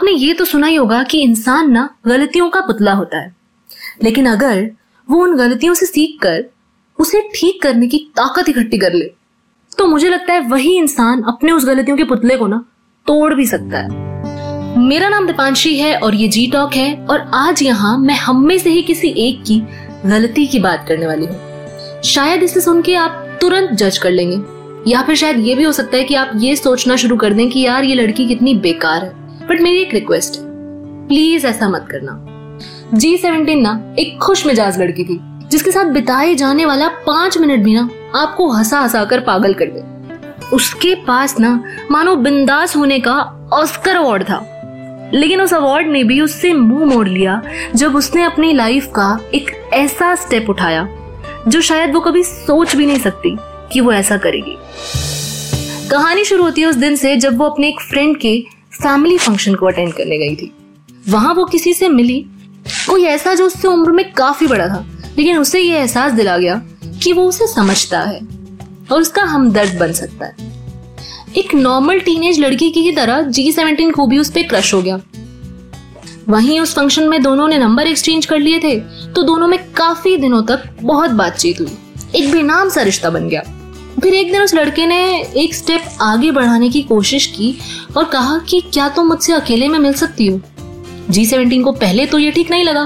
आपने 0.00 0.12
ये 0.12 0.34
तो 0.34 0.44
सुना 0.44 0.66
ही 0.66 0.74
होगा 0.74 1.02
कि 1.02 1.20
इंसान 1.20 1.70
ना 1.70 1.88
गलतियों 2.06 2.48
का 2.50 2.60
पुतला 2.60 2.92
होता 2.92 3.18
है। 3.18 3.34
लेकिन 4.02 4.26
अगर 4.26 4.70
वो 5.08 5.22
उन 5.22 5.36
गलतियों 5.36 5.74
से 5.74 5.86
सीख 5.86 6.16
कर 6.22 6.44
उसे 6.98 7.20
ठीक 7.34 7.60
करने 7.62 7.88
की 7.88 7.98
ताकत 8.16 8.48
इकट्ठी 8.48 8.78
कर 8.78 8.92
ले 8.92 9.04
तो 9.72 9.86
मुझे 9.86 10.08
लगता 10.08 10.32
है 10.32 10.40
वही 10.48 10.72
इंसान 10.76 11.22
अपने 11.28 11.52
उस 11.52 11.66
गलतियों 11.66 11.96
के 11.96 12.04
पुतले 12.04 12.36
को 12.36 12.46
ना 12.46 12.64
तोड़ 13.06 13.34
भी 13.34 13.46
सकता 13.46 13.78
है। 13.78 14.78
मेरा 14.78 15.08
नाम 15.08 15.26
दीपांशी 15.26 15.76
है 15.78 15.94
और 15.96 16.14
ये 16.14 16.28
जी 16.28 16.46
टॉक 16.46 16.74
है 16.74 16.94
और 17.06 17.30
आज 17.34 17.62
यहाँ 17.62 17.96
मैं 17.98 18.16
हम 18.16 18.44
में 18.46 18.58
से 18.58 18.70
ही 18.70 18.82
किसी 18.82 19.14
एक 19.18 19.44
की 19.46 19.60
गलती 20.06 20.46
की 20.46 20.58
बात 20.60 20.84
करने 20.88 21.06
वाली 21.06 21.26
हूँ। 21.26 22.02
शायद 22.04 22.42
इसे 22.42 22.60
सुन 22.60 22.82
के 22.82 22.94
आप 22.96 23.38
तुरंत 23.40 23.78
जज 23.78 23.98
कर 23.98 24.10
लेंगे, 24.10 24.40
या 24.90 25.02
फिर 25.02 25.16
शायद 25.16 25.38
ये 25.38 25.54
भी 25.54 25.64
हो 25.64 25.72
सकता 25.72 25.96
है 25.96 26.04
कि 26.04 26.14
आप 26.14 26.32
ये 26.36 26.56
सोचना 26.56 26.96
शुरू 26.96 27.16
कर 27.16 27.32
दें 27.32 27.48
कि 27.50 27.60
यार 27.60 27.84
ये 27.84 27.94
लड़की 27.94 28.28
कितनी 28.28 28.54
बेकार 28.58 29.02
है। 29.04 29.18
बट 29.50 29.60
मेरी 29.60 29.78
एक 29.78 29.94
रिक्वेस्ट 29.94 30.36
है 30.36 30.42
प्लीज़ 31.08 31.46
ऐसा 31.46 31.68
मत 31.68 31.86
करना। 31.90 32.26
जी 32.94 33.16
सेवनटीन 33.16 33.60
ना, 33.60 33.94
एक 33.98 34.18
खुश 34.18 34.46
मिजाज 34.46 34.80
लड़की 34.80 35.04
थी, 35.04 35.20
जिसके 35.22 35.70
साथ 35.70 35.84
बिताए 35.84 36.34
जाने 36.34 36.64
वाला 36.66 36.88
पाँच 36.88 37.38
मिनट 37.38 37.64
भी 37.64 37.74
ना, 37.74 37.90
आपको 38.14 38.48
हंसा 38.48 38.80
हंसा 38.80 39.04
कर 39.04 39.20
पागल 39.20 39.54
कर 39.54 39.64
दे। 39.64 39.82
उसके 40.56 40.94
पास 40.94 41.40
ना, 41.40 41.64
मानो 41.90 42.16
बिंदास 42.16 42.76
होने 42.76 42.98
का 43.00 43.12
ऑस्कर 43.52 43.96
अवार्ड 43.96 44.22
था। 44.22 44.56
लेकिन 45.14 45.40
उस 45.40 45.54
अवार्ड 45.54 45.86
ने 45.86 46.04
भी 46.04 46.20
उससे 46.20 46.52
मुँह 46.52 46.84
मोड़ 46.84 47.08
लिया, 47.08 47.42
जब 47.74 47.96
उसने 47.96 48.22
अपनी 48.22 48.52
लाइफ 48.52 48.86
का 48.86 49.20
एक 49.34 49.70
ऐसा 49.72 50.14
स्टेप 50.14 50.50
उठाया, 50.50 50.88
जो 51.48 51.60
शायद 51.60 51.94
वो 51.94 52.00
कभी 52.00 52.22
सोच 52.22 52.76
भी 52.76 52.86
नहीं 52.86 52.98
सकती 52.98 53.36
कि 53.72 53.80
वो 53.80 53.92
ऐसा 53.92 54.16
करेगी। 54.16 54.56
कहानी 55.88 56.24
शुरू 56.24 56.42
होती 56.42 56.60
है 56.60 56.66
उस 56.66 56.76
दिन 56.76 56.96
से 56.96 57.16
जब 57.16 57.38
वो 57.38 57.44
अपने 57.44 57.68
एक 57.68 57.80
फ्रेंड 57.80 58.16
के 58.16 58.59
फैमिली 58.82 59.16
फ़ंक्शन 59.18 59.54
को 59.54 59.66
अटेंड 59.66 59.92
करने 59.92 60.18
गई 60.18 60.36
थी। 60.36 60.52
वहाँ 61.08 61.34
वो 61.34 61.44
किसी 61.44 61.72
से 61.74 61.88
मिली। 61.88 62.18
कोई 62.88 63.04
ऐसा 63.04 63.34
जो 63.34 63.46
उससे 63.46 63.68
उम्र 63.68 63.92
में 63.92 64.12
काफ़ी 64.12 64.46
बड़ा 64.46 64.66
था, 64.68 64.84
लेकिन 65.18 65.38
उसे 65.38 65.60
ये 65.60 65.78
एहसास 65.78 66.12
दिला 66.12 66.36
गया 66.38 66.54
कि 67.02 67.12
वो 67.12 67.24
उसे 67.24 67.46
समझता 67.46 68.00
है 68.00 68.20
और 68.92 69.00
उसका 69.00 69.22
हमदर्द 69.22 69.78
बन 69.80 69.92
सकता 69.92 70.26
है। 70.26 70.48
एक 71.36 71.54
नॉर्मल 71.54 72.00
टीनेज 72.00 72.40
लड़की 72.40 72.70
की 72.70 72.92
तरह 72.92 73.22
जी 73.22 73.50
सेवनटीन 73.52 73.90
को 73.90 74.06
भी 74.06 74.18
उस 74.18 74.30
पर 74.30 74.42
क्रश 74.42 74.72
हो 74.74 74.82
गया। 74.82 75.00
वहीं 76.28 76.60
उस 76.60 76.74
फ़ंक्शन 76.74 77.08
में 77.08 77.22
दोनों 77.22 77.48
ने 77.48 77.58
नंबर 77.58 77.86
एक्सचेंज 77.86 78.26
कर 78.26 78.38
लिए 78.38 78.58
थे 78.58 78.78
तो 79.12 79.22
दोनों 79.22 79.48
में 79.48 79.58
काफ़ी 79.72 80.16
दिनों 80.16 80.42
तक 80.42 80.68
बहुत 80.82 81.10
बातचीत 81.10 81.60
हुई। 81.60 81.76
एक 82.16 82.30
बेनाम 82.32 82.68
सा 82.68 82.82
रिश्ता 82.82 83.10
बन 83.10 83.28
गया। 83.28 83.42
फिर 84.00 84.14
एक 84.14 84.32
दिन 84.32 84.42
उस 84.42 84.54
लड़के 84.54 84.86
ने 84.86 85.22
एक 85.22 85.54
स्टेप 85.54 85.84
आगे 86.00 86.30
बढ़ाने 86.30 86.68
की 86.68 86.82
कोशिश 86.82 87.26
की 87.26 87.58
और 87.96 88.04
कहा 88.04 88.38
कि 88.38 88.60
क्या 88.60 88.88
तुम 88.88 88.94
तो 88.94 89.04
मुझसे 89.04 89.32
अकेले 89.32 89.68
में 89.68 89.78
मिल 89.78 89.92
सकती 89.92 90.26
हो? 90.26 90.40
जी 91.10 91.24
सेवनटीन 91.26 91.62
को 91.62 91.72
पहले 91.72 92.06
तो 92.06 92.18
ये 92.18 92.30
ठीक 92.30 92.50
नहीं 92.50 92.64
लगा, 92.64 92.84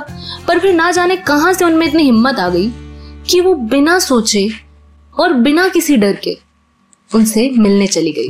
पर 0.48 0.59
फिर 0.59 0.75
ना 0.75 0.91
जाने 0.93 1.17
कहाँ 1.17 1.53
से 1.53 1.65
उनमें 1.65 1.87
इतनी 1.87 2.03
हिम्मत 2.03 2.39
आ 2.39 2.48
गई 2.48 2.71
कि 3.31 3.41
वो 3.41 3.55
बिना 3.55 3.98
सोचे 3.98 4.48
और 5.19 5.33
बिना 5.33 5.69
किसी 5.69 5.97
डर 5.97 6.12
के 6.12 6.37
उनसे 7.15 7.50
मिलने 7.59 7.87
चली 7.87 8.12
गई। 8.12 8.28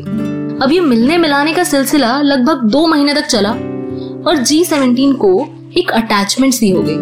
अब 0.63 0.73
ये 0.73 0.81
मिलने 0.81 1.19
मिलाने 1.19 1.55
का 1.55 1.65
सिलसिला 1.65 2.21
लगभग 2.21 2.63
दो 2.63 2.87
महीने 2.87 3.15
तक 3.15 3.27
चला 3.27 3.51
और 3.51 4.37
जी 4.37 4.65
सेवनटीन 4.65 5.13
को 5.13 5.49
एक 5.79 5.91
अटैचमेंट 5.91 6.55
सी 6.55 6.71
हो 6.71 6.83
गई। 6.83 6.97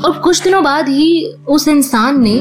और 0.00 0.18
कुछ 0.18 0.42
दिनों 0.42 0.62
बाद 0.64 0.88
ही 0.88 1.24
उस 1.48 1.68
इंसान 1.68 2.22
ने 2.22 2.38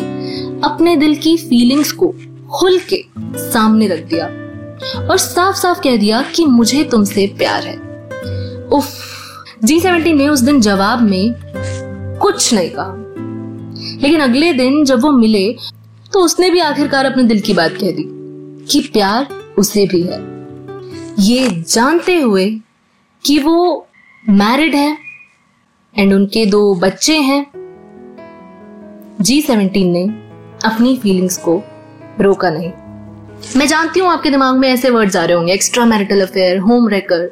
अपने 0.64 0.96
दिल 0.96 1.16
की 1.16 1.38
फीलिंग्स 1.38 1.92
को 1.92 2.14
खुल 2.54 2.80
के 2.90 3.04
सामने 3.52 3.88
रख 3.88 4.00
दिया 4.06 4.26
और 5.10 5.18
साफ़ 5.18 5.56
साफ़ 5.56 5.82
कह 5.82 5.98
दिया 5.98 6.22
कि 6.36 6.46
मुझे 6.46 6.84
तुमसे 6.84 7.28
प्यार 7.38 7.64
है। 7.64 7.78
उफ 8.68 8.90
जी 9.64 9.80
सेवेंटी 9.80 10.14
ने 10.14 10.28
उस 10.30 10.40
दिन 10.40 10.62
जवाब 10.62 11.02
में 11.02 11.34
कुछ 12.22 12.54
नहीं 12.54 12.70
कहा। 12.70 12.96
लेकिन 14.02 14.20
अगले 14.20 14.54
दिन 14.54 14.84
जब 14.86 15.02
वो 15.02 15.12
मिले 15.12 15.56
तो 16.14 16.20
उसने 16.20 16.50
भी 16.50 16.60
आखिरकार 16.60 17.06
अपने 17.06 17.24
दिल 17.24 17.40
की 17.40 17.54
बात 17.54 17.72
कह 17.72 17.92
दी 17.92 18.06
कि 18.72 18.80
प्यार 18.94 19.28
उसे 19.58 19.86
भी 19.88 20.02
है। 20.02 20.20
ये 21.20 21.50
जानते 21.68 22.20
हुए 22.20 22.50
कि 23.26 23.40
वो 23.40 23.88
मैरिड 24.30 24.76
है 24.76 24.98
एंड 25.98 26.14
उनके 26.14 26.46
दो 26.46 26.74
बच्चे 26.76 27.18
हैं 27.20 27.46
जी 29.22 29.42
सेवेंटीन 29.42 29.92
ने 29.92 30.04
अपनी 30.66 30.98
फीलिंग्स 30.98 31.38
को 31.38 31.62
रोका 32.22 32.50
नहीं। 32.50 32.72
मैं 33.58 33.68
जानती 33.68 34.00
हूँ 34.00 34.10
आपके 34.10 34.30
दिमाग 34.30 34.56
में 34.56 34.68
ऐसे 34.70 34.90
वर्ड्स 34.90 35.16
आ 35.16 35.24
रहे 35.26 35.36
होंगे 35.38 35.54
extra 35.54 35.86
marital 35.86 36.22
affair 36.22 36.58
home 36.58 36.88
wrecker 36.88 37.30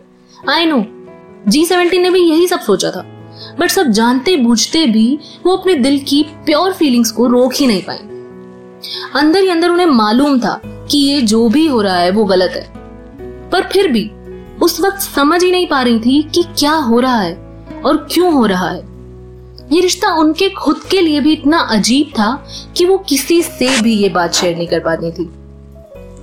I 0.49 0.65
know 0.65 0.83
G 1.47 1.65
seventy 1.65 1.97
ने 1.97 2.09
भी 2.09 2.19
यही 2.19 2.47
सब 2.47 2.59
सोचा 2.59 2.91
था। 2.91 3.05
बट 3.59 3.69
सब 3.69 3.87
जानते, 3.87 4.35
बूझते 4.35 4.85
भी 4.85 5.19
वो 5.45 5.55
अपने 5.57 5.75
दिल 5.75 5.99
की 5.99 6.23
प्योर 6.45 6.73
फीलिंग्स 6.73 7.11
को 7.11 7.27
रोक 7.27 7.53
ही 7.55 7.67
नहीं 7.67 7.81
पाए। 7.81 7.97
अंदर 9.15 9.39
ही 9.39 9.49
अंदर 9.49 9.69
उन्हें 9.69 9.85
मालूम 9.85 10.39
था 10.39 10.61
कि 10.65 10.97
ये 10.97 11.21
जो 11.21 11.47
भी 11.49 11.67
हो 11.67 11.81
रहा 11.81 11.95
है 11.95 12.11
वो 12.11 12.25
गलत 12.25 12.51
है। 12.51 12.67
पर 13.49 13.63
फिर 13.63 13.87
भी 13.87 14.09
उस 14.61 14.79
वक्त 14.81 14.99
समझ 14.99 15.43
ही 15.43 15.51
नहीं 15.51 15.67
पा 15.67 15.81
रही 15.81 15.99
थी 15.99 16.21
कि 16.35 16.43
क्या 16.59 16.73
हो 16.73 16.99
रहा 16.99 17.19
है 17.21 17.33
और 17.85 18.07
क्यों 18.11 18.33
हो 18.33 18.45
रहा 18.45 18.69
है। 18.69 18.81
ये 19.71 19.81
रिश्ता 19.81 20.13
उनके 20.13 20.49
खुद 20.49 20.79
के 20.91 21.01
लिए 21.01 21.19
भी 21.19 21.33
इतना 21.33 21.57
अजीब 21.57 22.07
था 22.07 22.47
कि 22.77 22.85
वो 22.85 22.97
किसी 22.97 23.41
से 23.41 23.81
भी 23.81 23.93
ये 23.93 24.09
बात 24.09 24.33
शेयर 24.33 24.57
नहीं 24.57 24.67
कर 24.67 24.79
पाती 24.79 25.11
थी। 25.11 25.29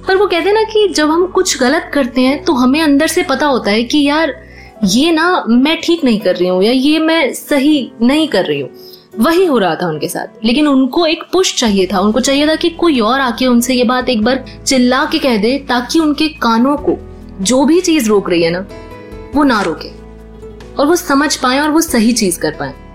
पर 0.09 0.17
वो 0.17 0.27
कहते 0.27 0.53
ना 0.53 0.63
कि 0.63 0.89
जब 0.89 1.11
हम 1.11 1.27
कुछ 1.27 1.61
गलत 1.61 1.91
करते 1.95 2.21
हैं 2.21 2.45
तो 2.45 2.53
हमें 2.53 2.81
अंदर 2.81 3.07
से 3.07 3.23
पता 3.23 3.47
होता 3.47 3.71
है 3.71 3.85
कि 3.85 4.03
यार, 4.03 4.43
ये 4.85 5.13
ना 5.13 5.45
मैं 5.49 5.81
ठीक 5.81 6.05
नहीं 6.05 6.21
कर 6.21 6.37
रही 6.37 6.49
हूँ 6.49 6.63
या 6.63 6.73
ये 6.73 6.99
मैं 6.99 7.33
सही 7.33 7.93
नहीं 8.03 8.29
कर 8.29 8.45
रही 8.45 8.61
हूँ। 8.61 8.71
वही 9.19 9.47
हो 9.47 9.59
रहा 9.59 9.75
था 9.75 9.89
उनके 9.89 10.09
साथ। 10.09 10.45
लेकिन 10.45 10.67
उनको 10.67 11.07
एक 11.07 11.23
पुश 11.33 11.57
चाहिए 11.57 11.89
था। 11.93 12.01
उनको 12.01 12.21
चाहिए 12.21 12.49
था 12.49 12.55
कि 12.55 12.71
कोई 12.71 13.01
और 13.01 13.21
आके 13.21 13.47
उनसे 13.47 13.75
ये 13.75 13.85
बात 13.85 14.09
एक 14.09 14.23
बार 14.23 14.45
चिल्ला 14.67 15.05
के 15.05 15.19
कह 15.19 15.37
दे, 15.37 15.59
ताकि 15.59 15.99
उनके 15.99 16.29
कानों 16.29 16.77
को 16.77 16.97
जो 17.41 17.65
भी 17.65 17.81
चीज़ 17.81 18.09
रोक 18.09 18.31
रही 18.31 18.43
है 18.43 18.51
ना, 18.51 18.67
वो 19.35 19.45
ना 19.45 19.63
रोके। 19.63 19.89
और 20.79 20.87
वो 20.87 20.97
समझ 20.97 21.37
पाए 21.37 21.59
और 21.59 21.71
वो 21.71 21.81
सही 21.81 22.13
चीज़ 22.13 22.41
कर 22.41 22.51
पाए। 22.51 22.86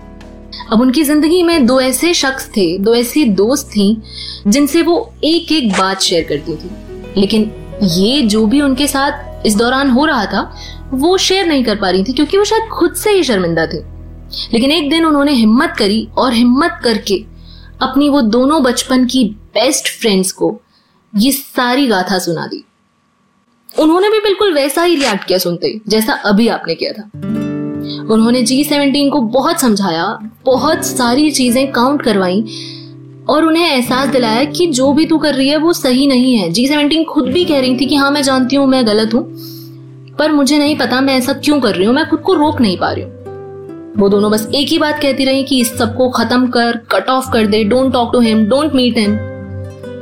अब 0.72 0.81
उनकी 0.81 1.03
ज़िंदगी 1.03 1.41
में 1.44 1.66
दो 1.66 1.79
ऐसे 1.81 2.13
शख्स 2.13 2.47
थे, 2.47 2.78
दो 2.78 2.95
ऐसी 2.95 3.25
दोस्त 3.25 3.67
थी, 3.67 4.01
जिनसे 4.47 4.81
वो 4.81 5.13
एक 5.23 5.51
एक 5.51 5.72
बात 5.72 6.01
शेयर 6.01 6.23
करती 6.23 6.56
थी। 6.56 7.22
लेकिन 7.22 7.51
ये 7.84 8.22
जो 8.22 8.45
भी 8.45 8.62
उनके 8.62 8.88
साथ 8.88 9.45
इस 9.45 9.56
दौरान 9.56 9.89
हो 9.89 10.06
रहा 10.06 10.25
था, 10.25 10.51
वो 10.94 11.17
शेयर 11.17 11.45
नहीं 11.45 11.63
कर 11.63 11.75
पा 11.75 11.89
रही 11.89 12.03
थी 12.03 12.13
क्योंकि 12.13 12.38
वो 12.38 12.44
शायद 12.44 12.69
खुद 12.69 12.94
से 12.94 13.12
ही 13.12 13.23
शर्मिंदा 13.23 13.66
थे। 13.66 13.78
लेकिन 14.53 14.72
एक 14.72 14.89
दिन 14.89 15.06
उन्होंने 15.06 15.31
हिम्मत 15.31 15.75
करी 15.79 16.07
और 16.17 16.34
हिम्मत 16.34 16.79
करके 16.83 17.23
अपनी 17.81 18.09
वो 18.09 18.22
दोनों 18.22 18.62
बचपन 18.63 19.06
की 19.06 19.23
बेस्ट 19.53 19.89
फ्रेंड्स 20.00 20.31
को 20.31 20.59
ये 21.13 21.31
सारी 21.31 21.88
गाथा 21.88 22.19
सुना 22.19 22.47
दी। 22.47 22.63
उन्होंने 23.79 24.09
भी 24.09 24.19
बिल्कुल 24.19 24.53
वैसा 24.53 24.83
ही 24.83 24.95
रिएक्ट 24.95 25.28
किया 25.28 25.38
सुनते, 25.38 25.79
जैसा 25.88 26.13
अभी 26.13 26.47
आपने 26.47 26.75
किया 26.75 26.91
था। 26.91 27.09
उन्होंने 28.12 28.42
जी 28.44 28.64
सेवनटीन 28.64 29.09
को 29.09 29.22
बहुत 29.31 29.62
समझाया, 29.62 30.06
बहुत 30.45 30.86
सारी 30.86 31.30
चीज़ें 31.31 31.72
काउंट 31.72 32.01
करवाई 32.01 32.44
और 33.30 33.45
उन्हें 33.45 33.66
एहसास 33.66 34.10
दिलाया 34.10 34.44
कि 34.45 34.66
जो 34.68 34.92
भी 34.94 35.06
तू 35.06 35.18
कर 35.18 35.33
रही 35.36 35.48
है 35.50 35.57
वो 35.57 35.74
सही 35.74 36.07
नहीं 36.07 36.36
है। 36.36 36.50
जी 36.50 36.68
सेवनटीन 36.68 37.04
खुद 37.04 37.30
भी 37.30 37.45
कह 37.45 37.60
रही 37.60 37.75
थी 37.78 37.86
कि 37.86 37.95
हाँ 37.95 38.12
मैं 38.12 38.24
जानती 38.24 38.56
हूँ, 38.56 38.68
मैं 38.68 38.86
गलत 38.88 39.13
हूँ, 39.13 39.24
पर 40.19 40.31
मुझे 40.31 40.57
नहीं 40.57 40.75
पता 40.78 41.01
मैं 41.01 41.18
ऐसा 41.18 41.33
क्यों 41.36 41.60
कर 41.62 41.75
रही 41.75 41.86
हूँ, 41.86 41.95
मैं 41.95 42.10
खुद 42.10 42.19
को 42.19 42.33
रोक 42.33 42.62
नहीं 42.62 42.78
पा 42.78 42.92
रही 42.92 43.04
हूँ। 43.04 43.19
वो 43.98 44.10
दोनों 44.10 44.31
बस 44.31 44.48
एक 44.56 44.68
ही 44.68 44.78
बात 44.78 45.01
कहती 45.01 45.25
रही 45.25 45.44
कि 45.44 45.60
इस 45.62 45.78
सबको 45.78 46.10
खत्म 46.10 46.48
कर 46.48 46.78
कट 46.92 47.10
ऑफ़ 47.10 47.31
कर 47.33 47.48
दे 47.48 47.63
don't 47.63 47.94
talk 47.94 48.12
to 48.13 48.19
him 48.19 48.45
don't 48.45 48.75
meet 48.75 48.98
him 48.98 49.18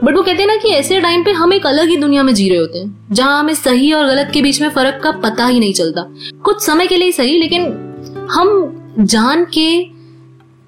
but 0.04 0.16
वो 0.16 0.22
कहते 0.22 0.42
हैं 0.44 0.48
ना 0.48 0.56
कि 0.56 0.70
ऐसे 0.70 1.00
टाइम 1.02 1.24
पे 1.24 1.32
हम 1.32 1.54
एक 1.54 1.66
अलग 1.68 1.90
ही 1.90 1.98
दुनिया 1.98 2.24
में 2.24 2.34
जी 2.34 2.50
रहे 2.50 2.58
होते 2.58 2.80
हैं, 2.80 3.08
जहाँ 3.12 3.40
हमें 3.40 3.54
सही 3.54 3.92
और 3.94 4.06
गलत 4.08 4.32
के 4.34 4.42
बीच 4.42 4.62
में 4.62 4.70
फ़र्क 4.70 5.02
का 5.04 5.12
पता 5.12 5.46
ही 5.46 5.60
नहीं 5.60 5.74
चलता। 5.74 6.04
कुछ 6.44 6.62
समय 6.62 6.88
के 6.88 6.98
लिए 6.98 7.12
सही, 7.12 7.38
लेकिन 7.38 7.66
हम 8.32 8.96
जान 9.00 9.46
के 9.46 9.84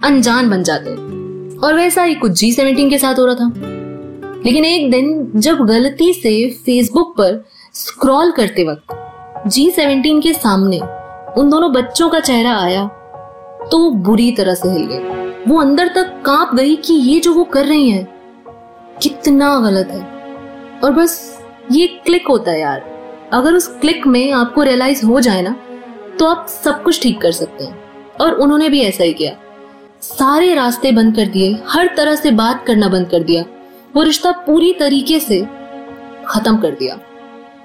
अनजान 0.01 0.49
बन 0.49 0.63
जाते 0.63 0.89
हैं। 0.89 1.59
और 1.59 1.73
वैसा 1.73 2.03
ही 2.03 2.15
कुछ 2.15 2.31
जी 2.31 2.51
सेवेंटीन 2.51 2.89
के 2.89 2.97
साथ 2.97 3.19
हो 3.19 3.25
रहा 3.25 3.35
था। 3.35 3.51
लेकिन 4.45 4.65
एक 4.65 4.91
दिन 4.91 5.31
जब 5.35 5.59
गलती 5.65 6.13
से 6.13 6.49
फेसबुक 6.65 7.15
पर 7.17 7.43
स्क्रॉल 7.73 8.31
करते 8.31 8.63
वक्त 8.63 9.47
जी 9.47 9.69
सेवेंटीन 9.71 10.21
के 10.21 10.33
सामने 10.33 10.79
उन 11.41 11.49
दोनों 11.49 11.71
बच्चों 11.73 12.09
का 12.09 12.19
चेहरा 12.19 12.57
आया 12.57 12.87
तो 13.71 13.77
वो 13.77 13.89
बुरी 13.89 14.31
तरह 14.31 14.53
से 14.53 14.69
हिल 14.69 14.85
गई 14.85 15.29
वो 15.47 15.59
अंदर 15.61 15.87
तक 15.87 16.21
काँप 16.25 16.55
गई 16.55 16.75
कि 16.75 16.93
ये 16.93 17.19
जो 17.19 17.33
वो 17.33 17.43
कर 17.43 17.65
रही 17.65 17.89
है 17.89 18.03
कितना 19.03 19.59
गलत 19.59 19.87
है। 19.87 20.01
और 20.83 20.91
बस 20.91 21.39
ये 21.71 21.87
क्लिक 21.87 22.27
होता 22.27 22.51
है 22.51 22.59
यार। 22.59 22.89
अगर 23.33 23.53
उस 23.53 23.67
क्लिक 23.67 24.07
में 24.07 24.31
आपको 24.31 24.63
रियलाइज़ 24.63 25.05
हो 25.05 25.19
जाए 25.19 25.41
ना 25.41 25.55
तो 26.19 26.25
आप 26.25 26.47
सब 26.63 26.83
कुछ 26.83 27.01
ठीक 27.03 27.21
कर 27.21 27.31
सकते 27.31 27.63
हैं। 27.63 27.81
और 28.21 28.33
उन्होंने 28.33 28.69
भी 28.69 28.81
ऐसा 28.81 29.03
ही 29.03 29.13
किया। 29.13 29.37
सारे 30.01 30.53
रास्ते 30.55 30.91
बंद 30.91 31.15
कर 31.15 31.25
दिए, 31.25 31.57
हर 31.67 31.93
तरह 31.97 32.15
से 32.15 32.31
बात 32.31 32.65
करना 32.67 32.87
बंद 32.87 33.09
कर 33.09 33.23
दिया। 33.23 33.45
वो 33.95 34.03
रिश्ता 34.03 34.31
पूरी 34.31 34.73
तरीके 34.73 35.19
से 35.19 35.47
खत्म 36.27 36.57
कर 36.57 36.71
दिया। 36.71 36.95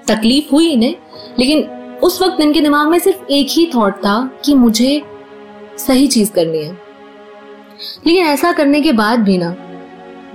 तकलीफ़ 0.07 0.45
हुई 0.51 0.69
इन्हें, 0.69 0.95
लेकिन 1.39 1.63
उस 2.03 2.21
वक्त 2.21 2.41
इनके 2.41 2.61
दिमाग 2.61 2.87
में 2.87 2.99
सिर्फ़ 2.99 3.25
एक 3.31 3.47
ही 3.49 3.71
थॉट 3.75 3.93
था 3.93 4.31
कि 4.45 4.55
मुझे 4.55 5.01
सही 5.77 6.07
चीज़ 6.07 6.31
करनी 6.31 6.57
है। 6.57 6.71
लेकिन 8.07 8.25
ऐसा 8.25 8.51
करने 8.51 8.81
के 8.81 8.91
बाद 8.91 9.19
भी 9.19 9.37
ना 9.37 9.55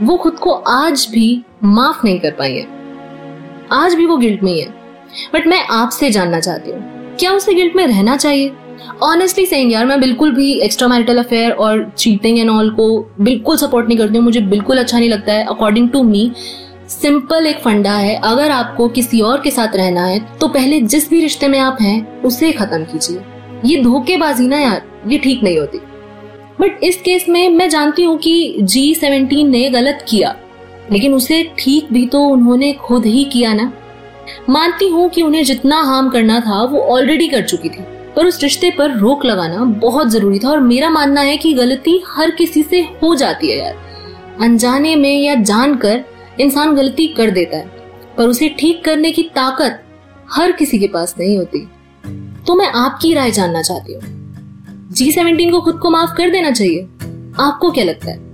वो 0.02 0.16
खुद 0.16 0.38
को 0.38 0.50
आज 0.50 1.06
भी 1.12 1.42
माफ़ 1.64 2.04
नहीं 2.04 2.18
कर 2.20 2.30
पाई 2.30 2.52
है। 2.52 2.66
आज 3.72 3.94
भी 3.94 4.06
वो 4.06 4.16
गिल्ट 4.16 4.42
में 4.42 4.52
ही 4.52 4.60
है। 4.60 4.68
बट 5.34 5.46
मैं 5.46 5.60
आपसे 5.70 6.10
जानना 6.10 6.40
चाहती 6.40 6.70
हूँ, 6.70 6.80
क्या 7.18 7.32
उसे 7.32 7.54
गिल्ट 7.54 7.76
में 7.76 7.86
रहना 7.86 8.16
चाहिए? 8.16 8.52
ऑनेस्टली 9.02 9.44
सेइंग 9.46 9.72
यार, 9.72 9.84
मैं 9.86 10.00
बिल्कुल 10.00 10.32
भी 10.34 10.52
एक्स्ट्रा 10.60 10.88
मैरिटल 10.88 11.18
अफेयर 11.18 11.52
और 11.52 11.84
चीटिंग 11.98 12.38
एंड 12.38 12.50
ऑल 12.50 12.70
को 12.70 12.86
बिल्कुल 13.20 13.56
सपोर्ट 13.56 13.88
नहीं 13.88 13.98
करती 13.98 14.16
हूँ। 14.16 14.24
मुझे 14.24 14.40
बिल्कुल 14.42 14.78
अच्छा 14.78 14.98
नहीं 14.98 15.10
लगता 15.10 15.32
है। 15.32 15.44
अकॉर्डिंग 15.46 15.88
टू 15.90 16.02
मी 16.02 16.30
सिंपल 16.90 17.46
एक 17.46 17.58
फंडा 17.58 17.92
है। 17.92 18.14
अगर 18.24 18.50
आपको 18.50 18.88
किसी 18.90 19.20
और 19.20 19.40
के 19.40 19.50
साथ 19.50 19.76
रहना 19.76 20.04
है 20.04 20.18
तो 20.38 20.48
पहले 20.48 20.80
जिस 20.82 21.08
भी 21.10 21.20
रिश्ते 21.20 21.48
में 21.48 21.58
आप 21.60 21.78
हैं, 21.80 22.22
उसे 22.22 22.52
खत्म 22.52 22.84
कीजिए। 22.84 23.22
ये 23.64 23.82
धोखेबाजी 23.82 24.46
ना 24.48 24.58
यार, 24.58 24.82
ये 25.06 25.18
ठीक 25.18 25.42
नहीं 25.42 25.58
होती। 25.58 25.78
बट 26.62 26.84
इस 26.84 26.96
केस 26.96 27.28
में 27.28 27.48
मैं 27.48 27.68
जानती 27.68 28.02
हूँ 28.02 28.18
कि 28.18 28.56
जी 28.60 28.94
सेवनटीन 28.94 29.50
ने 29.50 29.70
गलत 29.70 30.04
किया। 30.08 30.36
लेकिन 30.92 31.14
उसे 31.14 31.52
ठीक 31.58 31.92
भी 31.92 32.06
तो 32.06 32.24
उन्होंने 32.24 32.72
खुद 32.72 33.06
ही 33.06 33.24
किया 33.24 33.54
ना। 33.54 33.72
मानती 34.50 34.88
हूँ 34.88 35.08
कि 35.08 35.22
उन्हें 35.22 35.44
जितना 35.44 35.82
हार्म 35.82 36.10
करना 36.10 36.40
था, 36.40 36.62
वो 36.62 36.80
ऑलरेडी 36.80 37.28
कर 37.28 37.42
चुकी 37.42 37.68
थी। 37.68 37.84
पर 38.16 38.26
उस 38.26 38.42
रिश्ते 38.42 38.70
पर 38.70 38.90
रोक 38.90 39.24
लगाना 39.24 39.64
बहुत 39.64 40.08
ज़रूरी 40.08 40.38
था 40.38 40.50
और 40.50 40.60
मेरा 40.60 40.90
मानना 40.90 41.20
है 41.20 41.36
कि 41.36 41.52
गलती 41.52 42.04
हर 42.08 42.30
किसी 42.30 42.62
से 42.62 42.80
हो 42.80 43.14
जाती 43.14 43.50
है 43.50 43.58
यार। 43.58 43.76
अनजाने 44.40 44.96
में 44.96 45.22
या 45.22 45.34
जानकर 45.34 46.04
इंसान 46.40 46.74
गलती 46.76 47.06
कर 47.06 47.30
देता 47.30 47.56
है, 47.56 47.70
पर 48.16 48.28
उसे 48.28 48.48
ठीक 48.48 48.84
करने 48.84 49.12
की 49.12 49.22
ताकत 49.22 49.84
हर 50.30 50.52
किसी 50.52 50.78
के 50.78 50.86
पास 50.86 51.14
नहीं 51.18 51.38
होती। 51.38 51.68
तो 52.46 52.54
मैं 52.54 52.66
आपकी 52.66 53.14
राय 53.14 53.30
जानना 53.30 53.62
चाहती 53.62 53.94
हूँ। 53.94 54.21
जी 54.92 55.12
सेवनटीन 55.12 55.50
को 55.50 55.60
खुद 55.60 55.74
को 55.74 55.90
माफ़ 55.90 56.16
कर 56.16 56.30
देना 56.30 56.50
चाहिए। 56.50 56.80
आपको 57.40 57.70
क्या 57.70 57.84
लगता 57.84 58.10
है? 58.10 58.32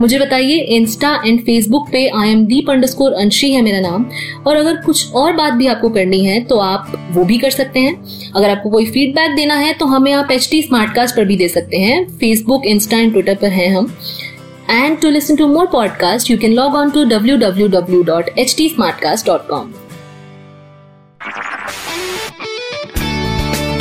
मुझे 0.00 0.18
बताइए 0.18 0.58
इंस्टा 0.58 1.22
एंड 1.26 1.40
फेसबुक 1.40 1.88
पे 1.92 2.08
आई 2.08 2.28
एम 2.28 2.46
दीप 2.46 2.70
अंडरस्कोर 2.70 3.12
अंशी 3.12 3.52
है 3.52 3.62
मेरा 3.62 3.80
नाम। 3.80 4.06
और 4.46 4.56
अगर 4.56 4.76
कुछ 4.76 5.12
और 5.12 5.32
बात 5.32 5.52
भी 5.52 5.66
आपको 5.66 5.88
करनी 5.88 6.24
है 6.24 6.44
तो 6.44 6.58
आप 6.58 7.08
वो 7.12 7.24
भी 7.24 7.38
कर 7.38 7.50
सकते 7.50 7.80
हैं। 7.80 8.04
अगर 8.36 8.50
आपको 8.50 8.70
कोई 8.70 8.86
फीडबैक 8.86 9.36
देना 9.36 9.54
है 9.54 9.72
तो 9.72 9.86
हमें 9.86 10.12
आप 10.12 10.30
एच 10.30 10.48
टी 10.50 10.68
पर 10.72 11.24
भी 11.24 11.36
दे 11.36 11.48
सकते 11.48 11.76
हैं। 11.76 12.18
फेसबुक 12.18 12.66
इंस्टा 12.66 12.98
एंड 12.98 13.12
ट्विटर 13.12 13.34
पर 13.34 13.48
हैं 13.48 13.76
हम। 13.76 13.96
And 14.70 15.00
to 15.00 15.12
listen 15.12 15.38
to 15.38 15.46
more 15.54 15.66
podcasts, 15.66 16.30
you 16.30 16.38
can 16.42 16.52
log 16.58 16.72
on 16.72 16.92
to 16.92 17.00
www.htsmartcast.com. 17.10 19.81